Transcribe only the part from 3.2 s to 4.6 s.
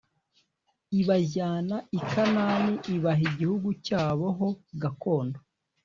igihugu cyabo ho